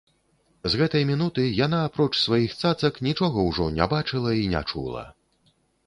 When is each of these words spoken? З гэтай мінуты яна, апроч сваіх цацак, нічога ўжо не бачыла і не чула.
З 0.73 0.79
гэтай 0.79 1.03
мінуты 1.09 1.45
яна, 1.65 1.83
апроч 1.91 2.09
сваіх 2.23 2.57
цацак, 2.61 2.93
нічога 3.11 3.47
ўжо 3.53 3.71
не 3.79 3.91
бачыла 3.97 4.31
і 4.43 4.53
не 4.59 4.67
чула. 4.73 5.09